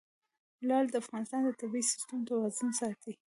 [0.67, 3.13] لعل د افغانستان د طبعي سیسټم توازن ساتي.